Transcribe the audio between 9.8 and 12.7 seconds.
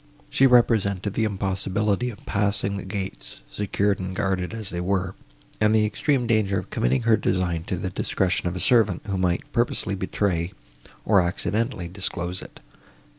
betray, or accidentally disclose it.